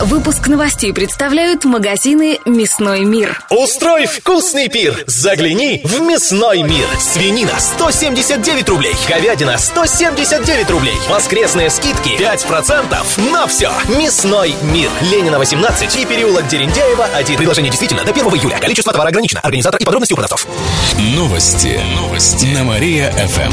Выпуск 0.00 0.46
новостей 0.46 0.92
представляют 0.92 1.64
магазины 1.64 2.38
«Мясной 2.44 3.00
мир». 3.00 3.42
Устрой 3.50 4.06
вкусный 4.06 4.68
пир! 4.68 5.02
Загляни 5.06 5.80
в 5.82 6.00
«Мясной 6.00 6.62
мир». 6.62 6.86
Свинина 7.00 7.58
179 7.58 8.68
рублей, 8.68 8.94
говядина 9.08 9.58
179 9.58 10.70
рублей. 10.70 10.94
Воскресные 11.08 11.68
скидки 11.68 12.10
5% 12.10 13.32
на 13.32 13.48
все. 13.48 13.72
«Мясной 13.88 14.54
мир». 14.62 14.88
Ленина 15.10 15.36
18 15.36 15.96
и 15.96 16.04
переулок 16.06 16.46
Дерендяева 16.46 17.06
1. 17.16 17.36
Предложение 17.36 17.70
действительно 17.70 18.04
до 18.04 18.12
1 18.12 18.24
июля. 18.26 18.58
Количество 18.60 18.92
товара 18.92 19.08
ограничено. 19.08 19.40
Организатор 19.40 19.80
и 19.80 19.84
подробности 19.84 20.12
у 20.12 20.16
продавцов. 20.16 20.46
Новости. 21.16 21.80
Новости. 21.96 22.46
На 22.46 22.62
Мария-ФМ. 22.62 23.52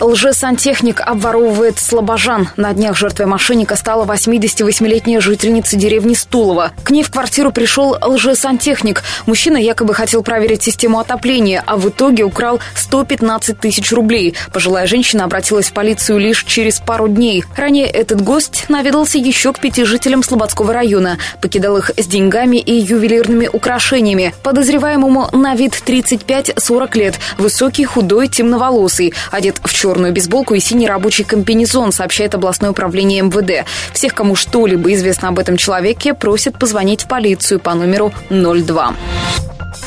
Лжесантехник 0.00 1.00
обворовывает 1.00 1.78
слабожан. 1.78 2.48
На 2.56 2.72
днях 2.74 2.96
жертвой 2.96 3.26
мошенника 3.26 3.76
стала 3.76 4.04
88-летняя 4.04 5.20
жительница 5.20 5.76
деревни 5.76 6.12
Стулова. 6.12 6.72
К 6.84 6.90
ней 6.90 7.02
в 7.02 7.10
квартиру 7.10 7.50
пришел 7.50 7.96
лжесантехник. 8.00 9.02
Мужчина 9.24 9.56
якобы 9.56 9.94
хотел 9.94 10.22
проверить 10.22 10.62
систему 10.62 10.98
отопления, 10.98 11.62
а 11.66 11.76
в 11.76 11.88
итоге 11.88 12.24
украл 12.24 12.60
115 12.74 13.58
тысяч 13.58 13.90
рублей. 13.92 14.34
Пожилая 14.52 14.86
женщина 14.86 15.24
обратилась 15.24 15.68
в 15.68 15.72
полицию 15.72 16.18
лишь 16.18 16.44
через 16.44 16.78
пару 16.78 17.08
дней. 17.08 17.44
Ранее 17.56 17.86
этот 17.86 18.20
гость 18.20 18.66
наведался 18.68 19.16
еще 19.16 19.52
к 19.54 19.60
пяти 19.60 19.84
жителям 19.84 20.22
Слободского 20.22 20.74
района. 20.74 21.18
Покидал 21.40 21.78
их 21.78 21.90
с 21.96 22.06
деньгами 22.06 22.58
и 22.58 22.74
ювелирными 22.74 23.48
украшениями. 23.50 24.34
Подозреваемому 24.42 25.30
на 25.32 25.54
вид 25.54 25.72
35-40 25.86 26.98
лет. 26.98 27.14
Высокий, 27.38 27.84
худой, 27.86 28.28
темноволосый. 28.28 29.14
Одет 29.30 29.58
в 29.64 29.72
черную 29.86 30.12
бейсболку 30.12 30.54
и 30.54 30.58
синий 30.58 30.88
рабочий 30.88 31.22
комбинезон, 31.22 31.92
сообщает 31.92 32.34
областное 32.34 32.70
управление 32.70 33.22
МВД. 33.22 33.68
Всех, 33.92 34.14
кому 34.14 34.34
что-либо 34.34 34.92
известно 34.94 35.28
об 35.28 35.38
этом 35.38 35.56
человеке, 35.56 36.12
просят 36.12 36.58
позвонить 36.58 37.04
в 37.04 37.06
полицию 37.06 37.60
по 37.60 37.72
номеру 37.74 38.12
02. 38.28 38.94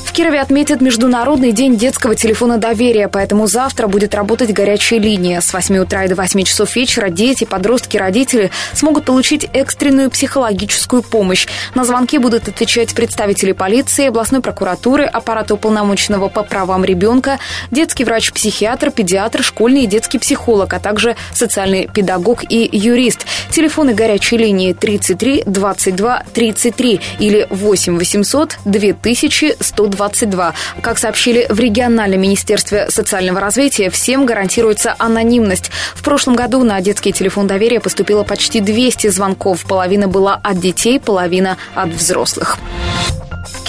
В 0.10 0.12
Кирове 0.12 0.42
отметят 0.42 0.82
Международный 0.82 1.52
день 1.52 1.78
детского 1.78 2.16
телефона 2.16 2.58
доверия, 2.58 3.08
поэтому 3.08 3.46
завтра 3.46 3.86
будет 3.86 4.16
работать 4.16 4.52
горячая 4.52 5.00
линия. 5.00 5.40
С 5.40 5.54
8 5.54 5.78
утра 5.78 6.06
и 6.06 6.08
до 6.08 6.16
8 6.16 6.44
часов 6.46 6.76
вечера 6.76 7.10
дети, 7.10 7.44
подростки, 7.44 7.96
родители 7.96 8.50
смогут 8.74 9.06
получить 9.06 9.48
экстренную 9.54 10.10
психологическую 10.10 11.04
помощь. 11.04 11.48
На 11.76 11.86
звонки 11.86 12.18
будут 12.18 12.48
отвечать 12.48 12.96
представители 12.96 13.52
полиции, 13.52 14.08
областной 14.08 14.42
прокуратуры, 14.42 15.06
аппарата 15.06 15.54
уполномоченного 15.54 16.28
по 16.28 16.42
правам 16.42 16.84
ребенка, 16.84 17.38
детский 17.70 18.04
врач-психиатр, 18.04 18.90
педиатр, 18.90 19.44
школьный 19.44 19.84
и 19.84 19.88
детский 19.88 20.18
психолог, 20.18 20.74
а 20.74 20.80
также 20.80 21.18
социальный 21.34 21.88
педагог 21.88 22.44
и 22.50 22.68
юрист. 22.74 23.28
Телефоны 23.52 23.94
горячей 23.94 24.38
линии 24.38 24.74
33 24.74 25.44
22 25.46 26.24
33 26.34 27.00
или 27.20 27.46
8 27.52 28.00
800 28.00 28.58
2120 28.66 29.99
22. 30.00 30.54
Как 30.82 30.98
сообщили 30.98 31.46
в 31.50 31.60
региональном 31.60 32.22
министерстве 32.22 32.90
социального 32.90 33.42
развития, 33.42 33.90
всем 33.90 34.26
гарантируется 34.26 34.96
анонимность. 34.98 35.72
В 35.94 36.04
прошлом 36.04 36.36
году 36.36 36.64
на 36.64 36.80
детский 36.80 37.12
телефон 37.12 37.48
доверия 37.48 37.82
поступило 37.82 38.24
почти 38.24 38.62
200 38.62 39.10
звонков. 39.10 39.66
Половина 39.66 40.08
была 40.08 40.40
от 40.42 40.60
детей, 40.60 41.02
половина 41.02 41.58
от 41.76 41.90
взрослых. 41.90 42.58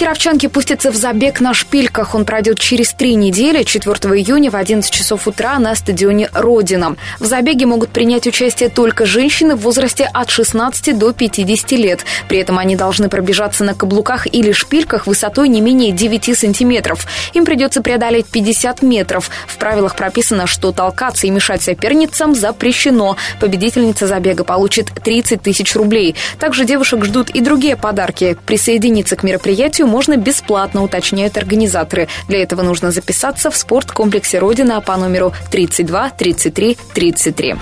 Кировчанки 0.01 0.47
пустятся 0.47 0.91
в 0.91 0.95
забег 0.95 1.41
на 1.41 1.53
шпильках. 1.53 2.15
Он 2.15 2.25
пройдет 2.25 2.57
через 2.57 2.91
три 2.91 3.13
недели, 3.13 3.61
4 3.61 3.93
июня 4.19 4.49
в 4.49 4.55
11 4.55 4.91
часов 4.91 5.27
утра 5.27 5.59
на 5.59 5.75
стадионе 5.75 6.27
«Родина». 6.33 6.95
В 7.19 7.27
забеге 7.27 7.67
могут 7.67 7.91
принять 7.91 8.25
участие 8.25 8.69
только 8.69 9.05
женщины 9.05 9.55
в 9.55 9.59
возрасте 9.59 10.09
от 10.11 10.31
16 10.31 10.97
до 10.97 11.13
50 11.13 11.71
лет. 11.73 12.03
При 12.27 12.39
этом 12.39 12.57
они 12.57 12.75
должны 12.75 13.09
пробежаться 13.09 13.63
на 13.63 13.75
каблуках 13.75 14.25
или 14.25 14.51
шпильках 14.51 15.05
высотой 15.05 15.49
не 15.49 15.61
менее 15.61 15.91
9 15.91 16.35
сантиметров. 16.35 17.05
Им 17.33 17.45
придется 17.45 17.83
преодолеть 17.83 18.25
50 18.25 18.81
метров. 18.81 19.29
В 19.45 19.57
правилах 19.57 19.95
прописано, 19.95 20.47
что 20.47 20.71
толкаться 20.71 21.27
и 21.27 21.29
мешать 21.29 21.61
соперницам 21.61 22.33
запрещено. 22.33 23.17
Победительница 23.39 24.07
забега 24.07 24.45
получит 24.45 24.87
30 25.03 25.43
тысяч 25.43 25.75
рублей. 25.75 26.15
Также 26.39 26.65
девушек 26.65 27.05
ждут 27.05 27.29
и 27.29 27.39
другие 27.39 27.75
подарки. 27.75 28.35
Присоединиться 28.47 29.15
к 29.15 29.21
мероприятию 29.21 29.90
можно 29.91 30.15
бесплатно, 30.15 30.83
уточняют 30.83 31.37
организаторы. 31.37 32.07
Для 32.27 32.41
этого 32.41 32.61
нужно 32.63 32.91
записаться 32.91 33.51
в 33.51 33.57
спорткомплексе 33.57 34.39
«Родина» 34.39 34.79
по 34.81 34.95
номеру 34.95 35.33
32 35.51 36.11
33 36.11 36.77
33. 36.93 37.55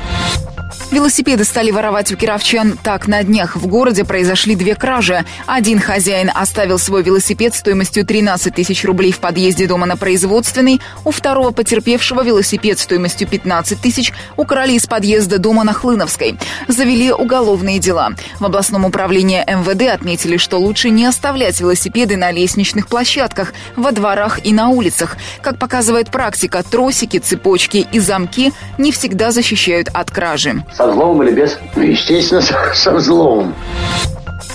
Велосипеды 0.91 1.43
стали 1.43 1.69
воровать 1.71 2.11
у 2.11 2.15
кировчан. 2.15 2.77
Так, 2.81 3.07
на 3.07 3.23
днях 3.23 3.55
в 3.55 3.67
городе 3.67 4.05
произошли 4.05 4.55
две 4.55 4.75
кражи. 4.75 5.23
Один 5.45 5.79
хозяин 5.79 6.31
оставил 6.33 6.79
свой 6.79 7.03
велосипед 7.03 7.53
стоимостью 7.53 8.05
13 8.05 8.53
тысяч 8.53 8.83
рублей 8.83 9.11
в 9.11 9.19
подъезде 9.19 9.67
дома 9.67 9.85
на 9.85 9.97
производственный. 9.97 10.81
У 11.05 11.11
второго 11.11 11.51
потерпевшего 11.51 12.23
велосипед 12.23 12.79
стоимостью 12.79 13.27
15 13.27 13.79
тысяч 13.79 14.13
украли 14.35 14.73
из 14.73 14.87
подъезда 14.87 15.37
дома 15.37 15.63
на 15.63 15.73
Хлыновской. 15.73 16.39
Завели 16.67 17.11
уголовные 17.11 17.79
дела. 17.79 18.13
В 18.39 18.45
областном 18.45 18.85
управлении 18.85 19.43
МВД 19.47 19.93
отметили, 19.93 20.37
что 20.37 20.57
лучше 20.57 20.89
не 20.89 21.05
оставлять 21.05 21.59
велосипеды 21.59 22.17
на 22.19 22.31
лестничных 22.31 22.87
площадках, 22.87 23.53
во 23.75 23.91
дворах 23.91 24.45
и 24.45 24.53
на 24.53 24.69
улицах. 24.69 25.17
Как 25.41 25.57
показывает 25.57 26.11
практика, 26.11 26.63
тросики, 26.63 27.17
цепочки 27.17 27.87
и 27.91 27.99
замки 27.99 28.53
не 28.77 28.91
всегда 28.91 29.31
защищают 29.31 29.89
от 29.93 30.11
кражи. 30.11 30.63
Со 30.75 30.87
взломом 30.87 31.23
или 31.23 31.31
без? 31.31 31.57
Ну, 31.75 31.83
естественно, 31.83 32.41
со, 32.41 32.55
со 32.75 32.93
взломом. 32.93 33.55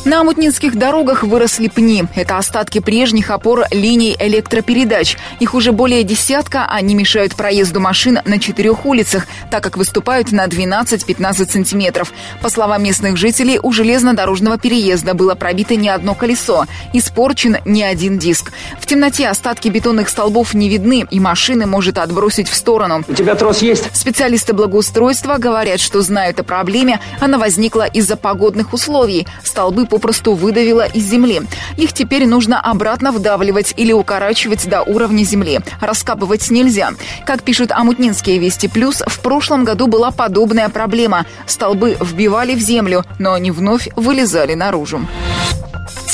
На 0.04 0.20
Амутнинских 0.20 0.76
дорогах 0.76 1.22
выросли 1.22 1.68
пни. 1.68 2.04
Это 2.14 2.38
остатки 2.38 2.78
прежних 2.80 3.30
опор 3.30 3.64
линий 3.70 4.16
электропередач. 4.18 5.16
Их 5.40 5.54
уже 5.54 5.72
более 5.72 6.02
десятка, 6.04 6.66
они 6.66 6.94
мешают 6.94 7.34
проезду 7.34 7.80
машин 7.80 8.18
на 8.24 8.38
четырех 8.38 8.86
улицах, 8.86 9.26
так 9.50 9.62
как 9.62 9.76
выступают 9.76 10.32
на 10.32 10.46
12-15 10.46 11.50
сантиметров. 11.50 12.12
По 12.42 12.48
словам 12.48 12.82
местных 12.82 13.16
жителей, 13.16 13.58
у 13.62 13.72
железнодорожного 13.72 14.58
переезда 14.58 15.14
было 15.14 15.34
пробито 15.34 15.76
не 15.76 15.88
одно 15.88 16.14
колесо, 16.14 16.66
испорчен 16.92 17.56
не 17.64 17.82
один 17.82 18.18
диск. 18.18 18.52
В 18.80 18.86
темноте 18.86 19.28
остатки 19.28 19.68
бетонных 19.68 20.08
столбов 20.08 20.54
не 20.54 20.68
видны, 20.68 21.06
и 21.10 21.20
машины 21.20 21.66
может 21.66 21.98
отбросить 21.98 22.48
в 22.48 22.54
сторону. 22.54 23.04
У 23.08 23.14
тебя 23.14 23.34
трос 23.34 23.62
есть? 23.62 23.84
Специалисты 23.94 24.52
благоустройства 24.52 25.36
говорят, 25.38 25.80
что 25.80 26.02
знают 26.02 26.40
о 26.40 26.44
проблеме. 26.44 27.00
Она 27.20 27.38
возникла 27.38 27.86
из-за 27.86 28.16
погодных 28.16 28.72
условий. 28.72 29.26
Столбы 29.42 29.73
попросту 29.86 30.34
выдавило 30.34 30.86
из 30.86 31.04
земли. 31.04 31.42
Их 31.76 31.92
теперь 31.92 32.26
нужно 32.26 32.60
обратно 32.60 33.12
вдавливать 33.12 33.74
или 33.76 33.92
укорачивать 33.92 34.68
до 34.68 34.82
уровня 34.82 35.24
земли. 35.24 35.60
Раскапывать 35.80 36.50
нельзя. 36.50 36.92
Как 37.26 37.42
пишут 37.42 37.72
Амутнинские 37.72 38.38
Вести 38.38 38.68
Плюс, 38.68 39.02
в 39.06 39.20
прошлом 39.20 39.64
году 39.64 39.86
была 39.86 40.10
подобная 40.10 40.68
проблема. 40.68 41.26
Столбы 41.46 41.96
вбивали 42.00 42.54
в 42.54 42.60
землю, 42.60 43.04
но 43.18 43.32
они 43.32 43.50
вновь 43.50 43.88
вылезали 43.96 44.54
наружу. 44.54 45.06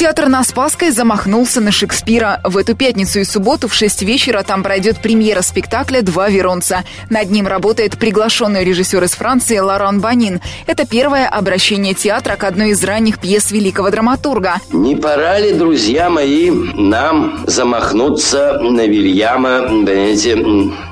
Театр 0.00 0.28
на 0.28 0.42
Спасской 0.44 0.92
замахнулся 0.92 1.60
на 1.60 1.70
Шекспира. 1.70 2.40
В 2.42 2.56
эту 2.56 2.74
пятницу 2.74 3.20
и 3.20 3.24
субботу 3.24 3.68
в 3.68 3.74
6 3.74 4.00
вечера 4.00 4.42
там 4.42 4.62
пройдет 4.62 5.02
премьера 5.02 5.42
спектакля 5.42 6.00
«Два 6.00 6.30
Веронца». 6.30 6.84
Над 7.10 7.30
ним 7.30 7.46
работает 7.46 7.98
приглашенный 7.98 8.64
режиссер 8.64 9.04
из 9.04 9.10
Франции 9.10 9.58
Лоран 9.58 10.00
Банин. 10.00 10.40
Это 10.66 10.86
первое 10.86 11.28
обращение 11.28 11.92
театра 11.92 12.36
к 12.36 12.44
одной 12.44 12.70
из 12.70 12.82
ранних 12.82 13.18
пьес 13.18 13.50
великого 13.50 13.90
драматурга. 13.90 14.54
Не 14.72 14.96
пора 14.96 15.38
ли, 15.38 15.52
друзья 15.52 16.08
мои, 16.08 16.50
нам 16.50 17.44
замахнуться 17.46 18.58
на 18.58 18.86
Вильяма, 18.86 19.64
понимаете, 19.64 20.36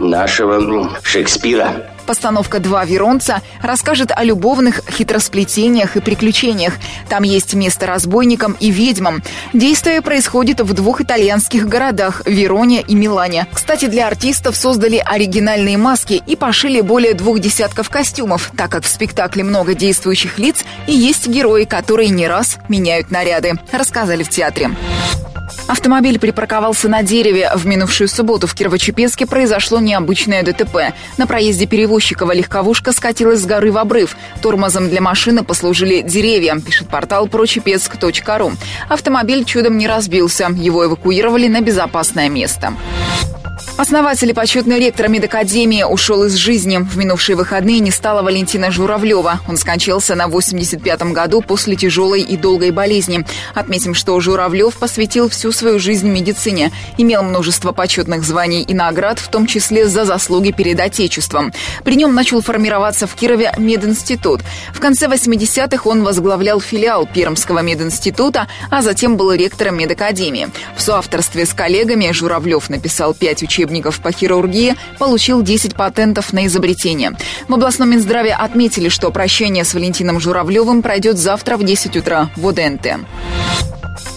нашего 0.00 0.90
Шекспира? 1.02 1.94
Постановка 2.08 2.58
«Два 2.58 2.86
Веронца» 2.86 3.42
расскажет 3.60 4.12
о 4.16 4.24
любовных 4.24 4.80
хитросплетениях 4.90 5.94
и 5.94 6.00
приключениях. 6.00 6.72
Там 7.10 7.22
есть 7.22 7.52
место 7.52 7.84
разбойникам 7.84 8.56
и 8.58 8.70
ведьмам. 8.70 9.22
Действие 9.52 10.00
происходит 10.00 10.62
в 10.62 10.72
двух 10.72 11.02
итальянских 11.02 11.68
городах– 11.68 12.22
Вероне 12.24 12.80
и 12.80 12.94
Милане. 12.94 13.46
Кстати, 13.52 13.88
для 13.88 14.06
артистов 14.06 14.56
создали 14.56 15.02
оригинальные 15.04 15.76
маски 15.76 16.22
и 16.26 16.34
пошили 16.34 16.80
более 16.80 17.12
двух 17.12 17.40
десятков 17.40 17.90
костюмов, 17.90 18.52
так 18.56 18.70
как 18.70 18.84
в 18.84 18.88
спектакле 18.88 19.44
много 19.44 19.74
действующих 19.74 20.38
лиц 20.38 20.64
и 20.86 20.94
есть 20.94 21.28
герои, 21.28 21.64
которые 21.64 22.08
не 22.08 22.26
раз 22.26 22.56
меняют 22.70 23.10
наряды, 23.10 23.52
рассказали 23.70 24.22
в 24.22 24.30
театре. 24.30 24.70
Автомобиль 25.68 26.18
припарковался 26.18 26.88
на 26.88 27.02
дереве. 27.02 27.52
В 27.54 27.66
минувшую 27.66 28.08
субботу 28.08 28.46
в 28.46 28.54
Кирово-Чепецке 28.54 29.26
произошло 29.26 29.80
необычное 29.80 30.42
ДТП. 30.42 30.94
На 31.18 31.26
проезде 31.26 31.66
Перевозчикова 31.66 32.32
легковушка 32.32 32.92
скатилась 32.92 33.42
с 33.42 33.46
горы 33.46 33.70
в 33.70 33.76
обрыв. 33.76 34.16
Тормозом 34.40 34.88
для 34.88 35.02
машины 35.02 35.44
послужили 35.44 36.00
деревья, 36.00 36.58
пишет 36.58 36.88
портал 36.88 37.28
прочепецк.ру. 37.28 38.52
Автомобиль 38.88 39.44
чудом 39.44 39.76
не 39.76 39.86
разбился. 39.86 40.48
Его 40.56 40.86
эвакуировали 40.86 41.48
на 41.48 41.60
безопасное 41.60 42.30
место. 42.30 42.72
Основатель 43.78 44.28
и 44.30 44.32
почетный 44.32 44.80
ректор 44.80 45.06
медакадемии 45.08 45.84
ушел 45.84 46.24
из 46.24 46.34
жизни. 46.34 46.78
В 46.78 46.96
минувшие 46.96 47.36
выходные 47.36 47.78
не 47.78 47.92
стало 47.92 48.22
Валентина 48.22 48.72
Журавлева. 48.72 49.38
Он 49.46 49.56
скончался 49.56 50.16
на 50.16 50.26
85-м 50.26 51.12
году 51.12 51.42
после 51.42 51.76
тяжелой 51.76 52.22
и 52.22 52.36
долгой 52.36 52.72
болезни. 52.72 53.24
Отметим, 53.54 53.94
что 53.94 54.18
Журавлев 54.18 54.74
посвятил 54.74 55.28
всю 55.28 55.52
свою 55.52 55.78
жизнь 55.78 56.08
медицине. 56.08 56.72
Имел 56.96 57.22
множество 57.22 57.70
почетных 57.70 58.24
званий 58.24 58.62
и 58.62 58.74
наград, 58.74 59.20
в 59.20 59.28
том 59.28 59.46
числе 59.46 59.86
за 59.86 60.04
заслуги 60.04 60.50
перед 60.50 60.80
Отечеством. 60.80 61.52
При 61.84 61.94
нем 61.94 62.16
начал 62.16 62.42
формироваться 62.42 63.06
в 63.06 63.14
Кирове 63.14 63.54
мединститут. 63.58 64.40
В 64.74 64.80
конце 64.80 65.06
80-х 65.06 65.88
он 65.88 66.02
возглавлял 66.02 66.60
филиал 66.60 67.06
Пермского 67.06 67.60
мединститута, 67.60 68.48
а 68.70 68.82
затем 68.82 69.16
был 69.16 69.32
ректором 69.32 69.78
медакадемии. 69.78 70.48
В 70.76 70.82
соавторстве 70.82 71.46
с 71.46 71.54
коллегами 71.54 72.10
Журавлев 72.10 72.70
написал 72.70 73.14
пять 73.14 73.44
учебников 73.44 73.67
по 74.02 74.12
хирургии, 74.12 74.76
получил 74.98 75.42
10 75.42 75.74
патентов 75.74 76.32
на 76.32 76.46
изобретение. 76.46 77.12
В 77.48 77.54
областном 77.54 77.90
Минздраве 77.90 78.32
отметили, 78.32 78.88
что 78.88 79.10
прощение 79.10 79.64
с 79.64 79.74
Валентином 79.74 80.20
Журавлевым 80.20 80.82
пройдет 80.82 81.18
завтра 81.18 81.56
в 81.56 81.64
10 81.64 81.96
утра 81.96 82.30
в 82.36 82.48
ОДНТ. 82.48 82.98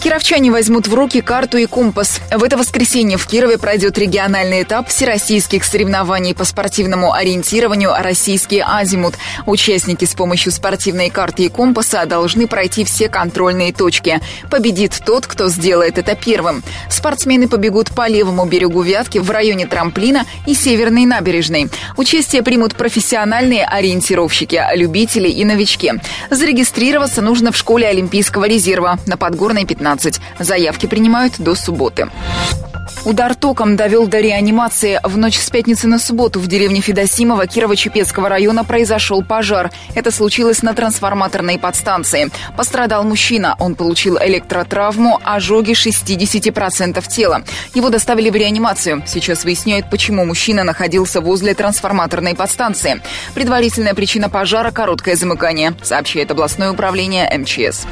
Кировчане 0.02 0.50
возьмут 0.50 0.88
в 0.88 0.94
руки 0.94 1.20
карту 1.20 1.58
и 1.58 1.66
компас. 1.66 2.20
В 2.32 2.42
это 2.42 2.56
воскресенье 2.56 3.16
в 3.16 3.26
Кирове 3.28 3.56
пройдет 3.56 3.96
региональный 3.98 4.62
этап 4.62 4.88
всероссийских 4.88 5.62
соревнований 5.62 6.34
по 6.34 6.44
спортивному 6.44 7.12
ориентированию 7.12 7.92
«Российский 7.96 8.58
азимут». 8.66 9.14
Участники 9.46 10.04
с 10.04 10.14
помощью 10.14 10.50
спортивной 10.50 11.08
карты 11.08 11.44
и 11.44 11.48
компаса 11.48 12.04
должны 12.04 12.48
пройти 12.48 12.84
все 12.84 13.08
контрольные 13.08 13.72
точки. 13.72 14.20
Победит 14.50 15.00
тот, 15.06 15.28
кто 15.28 15.48
сделает 15.48 15.98
это 15.98 16.16
первым. 16.16 16.64
Спортсмены 16.90 17.46
побегут 17.46 17.90
по 17.94 18.08
левому 18.08 18.44
берегу 18.44 18.82
Вятки 18.82 19.18
в 19.18 19.30
районе 19.30 19.41
трамплина 19.66 20.24
и 20.46 20.54
Северной 20.54 21.04
набережной. 21.04 21.68
Участие 21.96 22.42
примут 22.42 22.74
профессиональные 22.74 23.64
ориентировщики, 23.64 24.62
любители 24.74 25.28
и 25.28 25.44
новички. 25.44 25.92
Зарегистрироваться 26.30 27.22
нужно 27.22 27.52
в 27.52 27.56
школе 27.56 27.88
Олимпийского 27.88 28.46
резерва 28.46 28.98
на 29.06 29.16
Подгорной 29.16 29.64
15. 29.64 30.20
Заявки 30.38 30.86
принимают 30.86 31.34
до 31.38 31.54
субботы. 31.54 32.08
Удар 33.04 33.34
током 33.34 33.74
довел 33.74 34.06
до 34.06 34.20
реанимации. 34.20 35.00
В 35.02 35.16
ночь 35.18 35.36
с 35.36 35.50
пятницы 35.50 35.88
на 35.88 35.98
субботу 35.98 36.38
в 36.38 36.46
деревне 36.46 36.80
Федосимова 36.80 37.46
Кирово-Чепецкого 37.46 38.28
района 38.28 38.62
произошел 38.62 39.24
пожар. 39.24 39.72
Это 39.96 40.12
случилось 40.12 40.62
на 40.62 40.72
трансформаторной 40.72 41.58
подстанции. 41.58 42.30
Пострадал 42.56 43.02
мужчина. 43.02 43.56
Он 43.58 43.74
получил 43.74 44.18
электротравму, 44.18 45.20
ожоги 45.24 45.72
60% 45.72 47.04
тела. 47.08 47.42
Его 47.74 47.90
доставили 47.90 48.30
в 48.30 48.36
реанимацию. 48.36 49.02
Сейчас 49.04 49.42
выясняют, 49.42 49.90
почему 49.90 50.24
мужчина 50.24 50.62
находился 50.62 51.20
возле 51.20 51.54
трансформаторной 51.54 52.36
подстанции. 52.36 53.02
Предварительная 53.34 53.94
причина 53.94 54.30
пожара– 54.30 54.70
короткое 54.72 55.16
замыкание, 55.16 55.74
сообщает 55.82 56.30
областное 56.30 56.70
управление 56.70 57.28
МЧС. 57.36 57.84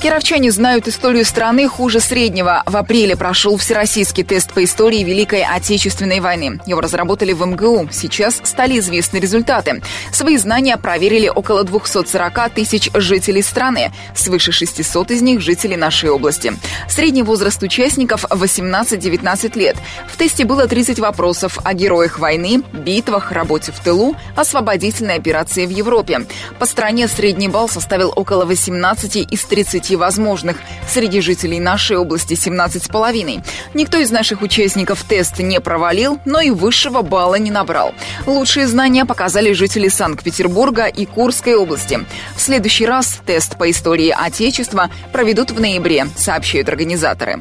Кировчане 0.00 0.52
знают 0.52 0.86
историю 0.88 1.24
страны 1.24 1.66
хуже 1.68 2.00
среднего. 2.00 2.62
В 2.66 2.76
апреле 2.76 3.16
прошел 3.16 3.56
всероссийский 3.56 4.24
тест 4.24 4.52
по 4.52 4.62
истории 4.62 5.02
Великой 5.02 5.42
Отечественной 5.42 6.20
войны. 6.20 6.60
Его 6.66 6.80
разработали 6.82 7.32
в 7.32 7.44
МГУ. 7.44 7.88
Сейчас 7.90 8.40
стали 8.44 8.78
известны 8.78 9.16
результаты. 9.18 9.82
Свои 10.12 10.36
знания 10.36 10.76
проверили 10.76 11.28
около 11.28 11.64
240 11.64 12.50
тысяч 12.50 12.90
жителей 12.92 13.42
страны. 13.42 13.90
Свыше 14.14 14.52
600 14.52 15.12
из 15.12 15.22
них 15.22 15.40
жители 15.40 15.76
нашей 15.76 16.10
области. 16.10 16.52
Средний 16.88 17.22
возраст 17.22 17.62
участников 17.62 18.26
18-19 18.26 19.58
лет. 19.58 19.76
В 20.08 20.18
тесте 20.18 20.44
было 20.44 20.68
30 20.68 20.98
вопросов 20.98 21.58
о 21.64 21.72
героях 21.72 22.18
войны, 22.18 22.62
битвах, 22.72 23.32
работе 23.32 23.72
в 23.72 23.80
тылу, 23.80 24.14
освободительной 24.36 25.14
операции 25.14 25.64
в 25.64 25.70
Европе. 25.70 26.26
По 26.58 26.66
стране 26.66 27.08
средний 27.08 27.48
балл 27.48 27.68
составил 27.68 28.12
около 28.14 28.44
18 28.44 29.32
из 29.32 29.44
30 29.44 29.85
30 29.86 29.96
возможных. 29.96 30.56
Среди 30.88 31.20
жителей 31.20 31.60
нашей 31.60 31.96
области 31.96 32.34
17,5. 32.34 33.44
Никто 33.74 33.98
из 33.98 34.10
наших 34.10 34.42
участников 34.42 35.04
тест 35.04 35.38
не 35.38 35.60
провалил, 35.60 36.18
но 36.24 36.40
и 36.40 36.50
высшего 36.50 37.02
балла 37.02 37.36
не 37.36 37.50
набрал. 37.50 37.94
Лучшие 38.26 38.66
знания 38.66 39.04
показали 39.04 39.52
жители 39.52 39.88
Санкт-Петербурга 39.88 40.86
и 40.86 41.06
Курской 41.06 41.54
области. 41.54 42.00
В 42.36 42.40
следующий 42.40 42.86
раз 42.86 43.20
тест 43.24 43.56
по 43.56 43.70
истории 43.70 44.14
Отечества 44.16 44.90
проведут 45.12 45.50
в 45.50 45.60
ноябре, 45.60 46.06
сообщают 46.16 46.68
организаторы. 46.68 47.38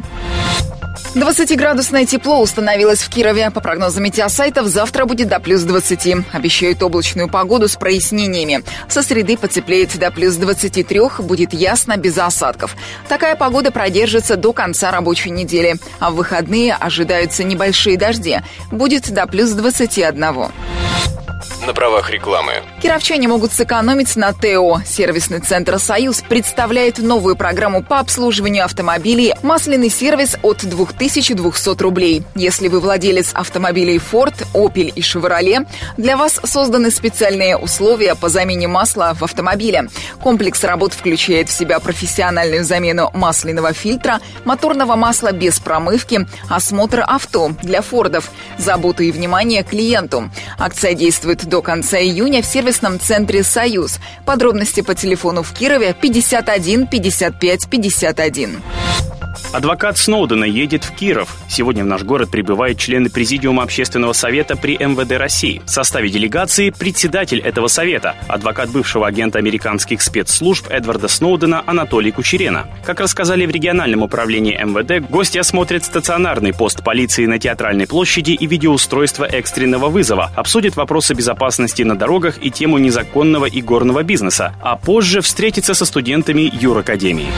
20-градусное 1.16 2.06
тепло 2.06 2.42
установилось 2.42 3.02
в 3.02 3.10
Кирове. 3.10 3.50
По 3.50 3.62
прогнозам 3.62 4.04
метеосайтов, 4.04 4.68
завтра 4.68 5.06
будет 5.06 5.30
до 5.30 5.40
плюс 5.40 5.62
20. 5.62 6.26
Обещают 6.34 6.84
облачную 6.84 7.30
погоду 7.30 7.70
с 7.70 7.78
прояснениями. 7.78 8.64
Со 8.90 9.02
среды 9.02 9.38
потеплеет 9.38 9.98
до 9.98 10.12
плюс 10.12 10.36
23, 10.36 11.02
будет 11.20 11.54
ясно, 11.54 11.96
без 11.96 12.18
осадков. 12.18 12.76
Такая 13.08 13.38
погода 13.38 13.72
продержится 13.72 14.36
до 14.36 14.52
конца 14.52 14.92
рабочей 14.92 15.30
недели. 15.30 15.78
А 16.00 16.12
в 16.12 16.16
выходные 16.16 16.74
ожидаются 16.74 17.46
небольшие 17.46 17.98
дожди. 17.98 18.40
Будет 18.70 19.10
до 19.10 19.26
плюс 19.26 19.52
21 19.52 20.52
на 21.66 21.74
правах 21.74 22.10
рекламы. 22.10 22.54
Кировчане 22.82 23.28
могут 23.28 23.52
сэкономить 23.52 24.16
на 24.16 24.34
ТО. 24.34 24.82
Сервисный 24.86 25.40
центр 25.40 25.80
«Союз» 25.80 26.22
представляет 26.22 27.00
новую 27.00 27.36
программу 27.36 27.84
по 27.84 28.00
обслуживанию 28.00 28.66
автомобилей 28.66 29.34
«Масляный 29.42 29.90
сервис» 29.90 30.38
от 30.44 30.64
2200 30.64 31.82
рублей. 31.82 32.24
Если 32.36 32.68
вы 32.68 32.80
владелец 32.80 33.32
автомобилей 33.34 33.98
Ford, 33.98 34.36
Opel 34.54 34.92
и 34.94 35.02
Chevrolet, 35.02 35.68
для 35.98 36.18
вас 36.18 36.40
созданы 36.44 36.92
специальные 36.92 37.58
условия 37.58 38.16
по 38.16 38.30
замене 38.30 38.68
масла 38.68 39.14
в 39.16 39.24
автомобиле. 39.24 39.90
Комплекс 40.22 40.64
работ 40.64 40.94
включает 40.94 41.50
в 41.50 41.58
себя 41.58 41.80
профессиональную 41.80 42.64
замену 42.64 43.10
масляного 43.14 43.74
фильтра, 43.74 44.20
моторного 44.44 44.96
масла 44.96 45.32
без 45.32 45.60
промывки, 45.60 46.28
осмотр 46.50 47.04
авто 47.06 47.52
для 47.64 47.82
Фордов, 47.82 48.30
заботу 48.58 49.04
и 49.04 49.12
внимание 49.12 49.64
клиенту. 49.64 50.30
Акция 50.60 50.94
действует 50.94 51.46
до 51.46 51.55
до 51.56 51.62
конца 51.62 51.98
июня 51.98 52.42
в 52.42 52.46
сервисном 52.46 53.00
центре 53.00 53.42
«Союз». 53.42 54.00
Подробности 54.26 54.82
по 54.82 54.94
телефону 54.94 55.42
в 55.42 55.54
Кирове 55.54 55.94
51 55.94 56.86
55 56.86 57.70
51. 57.70 58.62
Адвокат 59.56 59.98
Сноудена 59.98 60.44
едет 60.44 60.84
в 60.84 60.94
Киров. 60.94 61.34
Сегодня 61.48 61.86
в 61.86 61.88
наш 61.88 62.04
город 62.04 62.30
прибывают 62.30 62.78
члены 62.78 63.10
Президиума 63.10 63.64
Общественного 63.64 64.12
совета 64.12 64.58
при 64.58 64.74
МВД 64.74 65.14
России. 65.14 65.62
В 65.66 65.70
составе 65.70 66.10
делегации 66.10 66.72
председатель 66.72 67.40
этого 67.40 67.70
совета, 67.70 68.16
адвокат 68.28 68.70
бывшего 68.70 69.08
агента 69.08 69.40
американских 69.40 70.02
спецслужб 70.02 70.68
Эдварда 70.70 71.08
Сноудена 71.08 71.64
Анатолий 71.66 72.12
Кучерена. 72.12 72.68
Как 72.84 73.00
рассказали 73.00 73.46
в 73.46 73.50
региональном 73.50 74.04
управлении 74.04 74.62
МВД, 74.62 75.10
гости 75.10 75.38
осмотрят 75.38 75.86
стационарный 75.86 76.52
пост 76.54 76.84
полиции 76.84 77.26
на 77.26 77.40
Театральной 77.40 77.88
площади 77.88 78.32
и 78.32 78.46
видеоустройство 78.46 79.24
экстренного 79.24 79.88
вызова, 79.88 80.32
обсудят 80.36 80.76
вопросы 80.76 81.14
безопасности 81.14 81.82
на 81.84 81.96
дорогах 81.96 82.44
и 82.44 82.52
тему 82.52 82.78
незаконного 82.78 83.46
и 83.46 83.62
горного 83.62 84.04
бизнеса, 84.04 84.54
а 84.62 84.76
позже 84.76 85.22
встретятся 85.22 85.74
со 85.74 85.86
студентами 85.86 86.52
Юракадемии. 86.54 87.32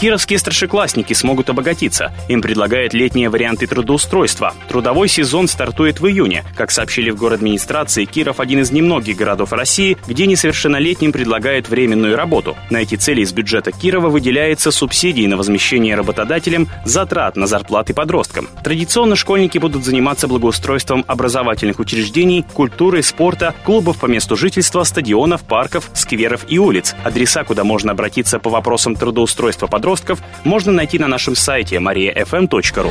Кировские 0.00 0.38
старшеклассники 0.38 1.14
смогут 1.26 1.50
обогатиться. 1.50 2.12
Им 2.28 2.40
предлагают 2.40 2.94
летние 2.94 3.28
варианты 3.28 3.66
трудоустройства. 3.66 4.54
Трудовой 4.68 5.08
сезон 5.08 5.48
стартует 5.48 5.98
в 5.98 6.06
июне. 6.06 6.44
Как 6.54 6.70
сообщили 6.70 7.10
в 7.10 7.16
город 7.16 7.40
администрации, 7.40 8.04
Киров 8.04 8.38
один 8.38 8.60
из 8.60 8.70
немногих 8.70 9.16
городов 9.16 9.52
России, 9.52 9.98
где 10.06 10.28
несовершеннолетним 10.28 11.10
предлагают 11.10 11.68
временную 11.68 12.16
работу. 12.16 12.56
На 12.70 12.76
эти 12.76 12.94
цели 12.94 13.22
из 13.22 13.32
бюджета 13.32 13.72
Кирова 13.72 14.08
выделяется 14.08 14.70
субсидии 14.70 15.26
на 15.26 15.36
возмещение 15.36 15.96
работодателям 15.96 16.68
затрат 16.84 17.34
на 17.34 17.48
зарплаты 17.48 17.92
подросткам. 17.92 18.48
Традиционно 18.62 19.16
школьники 19.16 19.58
будут 19.58 19.84
заниматься 19.84 20.28
благоустройством 20.28 21.04
образовательных 21.08 21.80
учреждений, 21.80 22.44
культуры, 22.54 23.02
спорта, 23.02 23.52
клубов 23.64 23.98
по 23.98 24.06
месту 24.06 24.36
жительства, 24.36 24.84
стадионов, 24.84 25.42
парков, 25.42 25.90
скверов 25.92 26.44
и 26.46 26.60
улиц. 26.60 26.94
Адреса, 27.02 27.42
куда 27.42 27.64
можно 27.64 27.90
обратиться 27.90 28.38
по 28.38 28.48
вопросам 28.48 28.94
трудоустройства 28.94 29.66
подростков 29.66 30.20
можно 30.44 30.70
найти 30.70 31.00
на 31.00 31.05
нашем 31.08 31.36
сайте 31.36 31.76
mariafm.ru. 31.76 32.90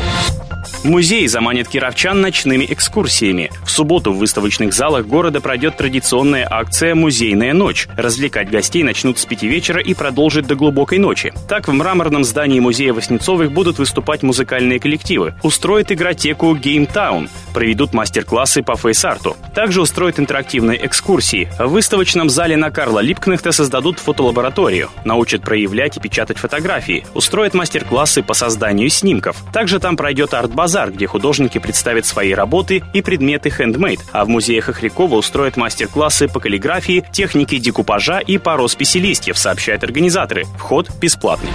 Музей 0.83 1.27
заманит 1.27 1.67
кировчан 1.67 2.21
ночными 2.21 2.65
экскурсиями. 2.69 3.51
В 3.65 3.71
субботу 3.71 4.11
в 4.11 4.17
выставочных 4.17 4.73
залах 4.73 5.07
города 5.07 5.41
пройдет 5.41 5.77
традиционная 5.77 6.47
акция 6.49 6.93
«Музейная 6.93 7.53
ночь». 7.53 7.87
Развлекать 7.97 8.49
гостей 8.49 8.83
начнут 8.83 9.17
с 9.17 9.25
пяти 9.25 9.47
вечера 9.47 9.81
и 9.81 9.93
продолжат 9.93 10.45
до 10.45 10.55
глубокой 10.55 10.99
ночи. 10.99 11.33
Так, 11.49 11.67
в 11.67 11.73
мраморном 11.73 12.23
здании 12.23 12.59
музея 12.59 12.93
Воснецовых 12.93 13.51
будут 13.51 13.79
выступать 13.79 14.21
музыкальные 14.21 14.79
коллективы. 14.79 15.33
Устроят 15.41 15.91
игротеку 15.91 16.55
Town, 16.55 17.29
проведут 17.55 17.93
мастер-классы 17.93 18.61
по 18.63 18.75
фейс-арту. 18.75 19.37
Также 19.55 19.81
устроят 19.81 20.19
интерактивные 20.19 20.85
экскурсии. 20.85 21.47
В 21.57 21.69
выставочном 21.69 22.29
зале 22.29 22.57
на 22.57 22.69
Карла 22.69 22.99
Липкнехта 22.99 23.53
создадут 23.53 23.97
фотолабораторию. 23.99 24.89
Научат 25.05 25.41
проявлять 25.41 25.95
и 25.95 26.01
печатать 26.01 26.37
фотографии. 26.37 27.07
Устроят 27.13 27.53
мастер-классы 27.53 28.23
по 28.23 28.33
созданию 28.33 28.89
снимков. 28.89 29.37
Также 29.53 29.79
там 29.79 29.95
пройдет 29.95 30.33
арт-базар, 30.33 30.91
где 30.91 31.07
художники 31.07 31.57
представят 31.57 32.05
свои 32.05 32.33
работы 32.33 32.83
и 32.93 33.01
предметы 33.01 33.49
хендмейд, 33.49 34.01
а 34.11 34.25
в 34.25 34.27
музеях 34.27 34.67
Охрякова 34.67 35.15
устроят 35.15 35.55
мастер-классы 35.55 36.27
по 36.27 36.41
каллиграфии, 36.41 37.05
технике 37.13 37.57
декупажа 37.57 38.19
и 38.19 38.37
по 38.37 38.57
росписи 38.57 38.97
листьев, 38.97 39.37
сообщают 39.37 39.85
организаторы. 39.85 40.43
Вход 40.57 40.89
бесплатный. 40.99 41.51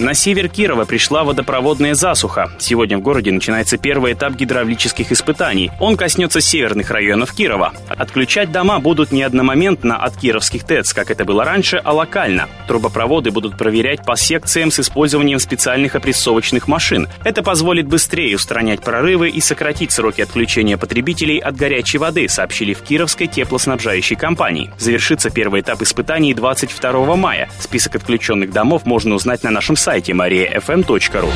На 0.00 0.12
север 0.12 0.48
Кирова 0.48 0.86
пришла 0.86 1.22
водопроводная 1.22 1.94
засуха. 1.94 2.50
Сегодня 2.58 2.98
в 2.98 3.00
городе 3.00 3.30
начинается 3.30 3.78
первый 3.78 4.14
этап 4.14 4.34
гидравлических 4.34 5.12
испытаний. 5.12 5.70
Он 5.78 5.96
коснется 5.96 6.40
северных 6.40 6.90
районов 6.90 7.32
Кирова. 7.32 7.72
Отключать 7.88 8.50
дома 8.50 8.80
будут 8.80 9.12
не 9.12 9.22
одномоментно 9.22 9.96
от 9.96 10.16
кировских 10.16 10.64
ТЭЦ, 10.64 10.92
как 10.94 11.12
это 11.12 11.24
было 11.24 11.44
раньше, 11.44 11.80
а 11.84 11.92
локально. 11.92 12.48
Трубопроводы 12.66 13.30
будут 13.30 13.56
проверять 13.56 14.04
по 14.04 14.16
секциям 14.16 14.72
с 14.72 14.80
использованием 14.80 15.38
специальных 15.38 15.94
опрессовочных 15.94 16.66
машин. 16.66 17.08
Это 17.22 17.44
позволит 17.44 17.86
быстрее 17.86 18.34
устранять 18.34 18.80
прорывы 18.80 19.28
и 19.28 19.40
сократить 19.40 19.92
сроки 19.92 20.22
отключения 20.22 20.76
потребителей 20.76 21.38
от 21.38 21.54
горячей 21.54 21.98
воды, 21.98 22.28
сообщили 22.28 22.74
в 22.74 22.82
Кировской 22.82 23.28
теплоснабжающей 23.28 24.16
компании. 24.16 24.72
Завершится 24.76 25.30
первый 25.30 25.60
этап 25.60 25.82
испытаний 25.82 26.34
22 26.34 27.14
мая. 27.14 27.48
Список 27.60 27.94
отключенных 27.94 28.50
домов 28.50 28.86
можно 28.86 29.14
узнать 29.14 29.44
на 29.44 29.52
нашем 29.52 29.76
сайте 29.76 29.83
mariafm.ru. 29.86 31.30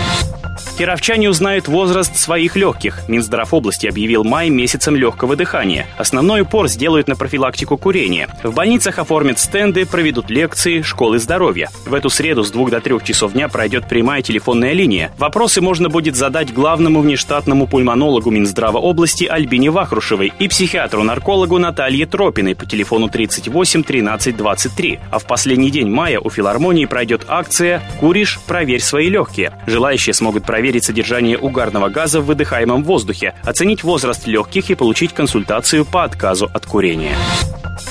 Кировчане 0.78 1.28
узнают 1.28 1.66
возраст 1.66 2.14
своих 2.16 2.54
легких. 2.54 3.00
Минздрав 3.08 3.52
области 3.52 3.88
объявил 3.88 4.22
май 4.22 4.48
месяцем 4.48 4.94
легкого 4.94 5.34
дыхания. 5.34 5.88
Основной 5.96 6.42
упор 6.42 6.68
сделают 6.68 7.08
на 7.08 7.16
профилактику 7.16 7.76
курения. 7.76 8.28
В 8.44 8.54
больницах 8.54 9.00
оформят 9.00 9.40
стенды, 9.40 9.86
проведут 9.86 10.30
лекции, 10.30 10.82
школы 10.82 11.18
здоровья. 11.18 11.68
В 11.84 11.94
эту 11.94 12.10
среду 12.10 12.44
с 12.44 12.52
2 12.52 12.70
до 12.70 12.80
3 12.80 13.02
часов 13.02 13.32
дня 13.32 13.48
пройдет 13.48 13.88
прямая 13.88 14.22
телефонная 14.22 14.72
линия. 14.72 15.10
Вопросы 15.18 15.60
можно 15.60 15.88
будет 15.88 16.14
задать 16.14 16.54
главному 16.54 17.00
внештатному 17.00 17.66
пульмонологу 17.66 18.30
Минздрава 18.30 18.78
области 18.78 19.24
Альбине 19.24 19.70
Вахрушевой 19.70 20.32
и 20.38 20.46
психиатру-наркологу 20.46 21.58
Наталье 21.58 22.06
Тропиной 22.06 22.54
по 22.54 22.66
телефону 22.66 23.08
38 23.08 23.82
13 23.82 24.36
23. 24.36 25.00
А 25.10 25.18
в 25.18 25.24
последний 25.26 25.72
день 25.72 25.90
мая 25.90 26.20
у 26.20 26.30
филармонии 26.30 26.84
пройдет 26.86 27.22
акция 27.26 27.82
«Куришь? 27.98 28.37
Проверь 28.46 28.80
свои 28.80 29.08
легкие». 29.08 29.52
Желающие 29.66 30.14
смогут 30.14 30.44
проверить 30.44 30.84
содержание 30.84 31.38
угарного 31.38 31.88
газа 31.88 32.20
в 32.20 32.26
выдыхаемом 32.26 32.84
воздухе, 32.84 33.34
оценить 33.42 33.84
возраст 33.84 34.26
легких 34.26 34.70
и 34.70 34.74
получить 34.74 35.12
консультацию 35.12 35.84
по 35.84 36.04
отказу 36.04 36.50
от 36.52 36.66
курения. 36.66 37.16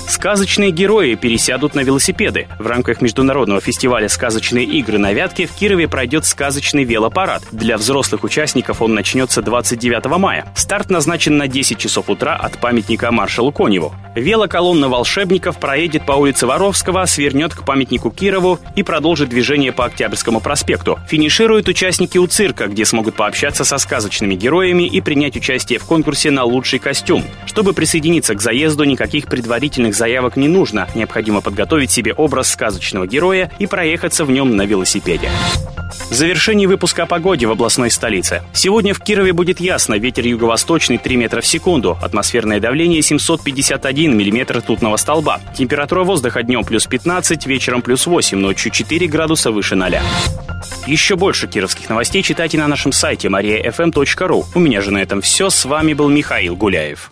Сказочные 0.07 0.71
герои 0.71 1.15
пересядут 1.15 1.75
на 1.75 1.81
велосипеды. 1.81 2.47
В 2.59 2.65
рамках 2.65 3.01
международного 3.01 3.59
фестиваля 3.59 4.07
«Сказочные 4.07 4.63
игры 4.63 4.97
на 4.97 5.11
Вятке» 5.11 5.45
в 5.45 5.51
Кирове 5.51 5.89
пройдет 5.89 6.25
сказочный 6.25 6.85
велопарад. 6.85 7.43
Для 7.51 7.77
взрослых 7.77 8.23
участников 8.23 8.81
он 8.81 8.93
начнется 8.93 9.41
29 9.41 10.05
мая. 10.17 10.47
Старт 10.55 10.89
назначен 10.89 11.37
на 11.37 11.49
10 11.49 11.77
часов 11.77 12.09
утра 12.09 12.37
от 12.37 12.57
памятника 12.57 13.11
маршалу 13.11 13.51
Коневу. 13.51 13.93
Велоколонна 14.15 14.87
волшебников 14.87 15.59
проедет 15.59 16.05
по 16.05 16.13
улице 16.13 16.47
Воровского, 16.47 17.05
свернет 17.05 17.53
к 17.53 17.63
памятнику 17.65 18.09
Кирову 18.09 18.59
и 18.75 18.83
продолжит 18.83 19.27
движение 19.27 19.73
по 19.73 19.85
Октябрьскому 19.85 20.39
проспекту. 20.39 20.97
Финишируют 21.09 21.67
участники 21.67 22.17
у 22.17 22.27
цирка, 22.27 22.67
где 22.67 22.85
смогут 22.85 23.15
пообщаться 23.15 23.65
со 23.65 23.77
сказочными 23.77 24.35
героями 24.35 24.83
и 24.83 25.01
принять 25.01 25.35
участие 25.35 25.79
в 25.79 25.85
конкурсе 25.85 26.31
на 26.31 26.45
лучший 26.45 26.79
костюм. 26.79 27.25
Чтобы 27.45 27.73
присоединиться 27.73 28.33
к 28.33 28.41
заезду, 28.41 28.85
никаких 28.85 29.25
предварительных 29.25 29.96
заявок 29.97 30.37
не 30.37 30.47
нужно. 30.47 30.87
Необходимо 30.95 31.41
подготовить 31.41 31.91
себе 31.91 32.13
образ 32.13 32.49
сказочного 32.49 33.07
героя 33.07 33.51
и 33.59 33.67
проехаться 33.67 34.23
в 34.23 34.31
нем 34.31 34.55
на 34.55 34.65
велосипеде. 34.65 35.29
В 36.09 36.13
завершении 36.13 36.65
выпуска 36.65 37.03
о 37.03 37.05
погоде 37.05 37.47
в 37.47 37.51
областной 37.51 37.91
столице. 37.91 38.43
Сегодня 38.53 38.93
в 38.93 38.99
Кирове 38.99 39.33
будет 39.33 39.59
ясно, 39.59 39.95
ветер 39.95 40.25
юго-восточный 40.25 40.97
3 40.97 41.17
метра 41.17 41.41
в 41.41 41.45
секунду, 41.45 41.97
атмосферное 42.01 42.59
давление 42.59 43.01
751 43.01 44.15
миллиметр 44.15 44.59
ртутного 44.59 44.97
столба. 44.97 45.41
Температура 45.55 46.03
воздуха 46.03 46.43
днем 46.43 46.63
плюс 46.63 46.85
15, 46.85 47.45
вечером 47.45 47.81
плюс 47.81 48.05
8, 48.05 48.37
ночью 48.37 48.71
4 48.71 49.07
градуса 49.07 49.51
выше 49.51 49.75
0. 49.75 49.99
Еще 50.85 51.15
больше 51.15 51.47
кировских 51.47 51.89
новостей 51.89 52.23
читайте 52.23 52.57
на 52.57 52.67
нашем 52.67 52.91
сайте 52.91 53.27
mariafm.ru. 53.27 54.45
У 54.55 54.59
меня 54.59 54.81
же 54.81 54.91
на 54.91 54.99
этом 54.99 55.21
все. 55.21 55.49
С 55.49 55.65
вами 55.65 55.93
был 55.93 56.09
Михаил 56.09 56.55
Гуляев. 56.55 57.11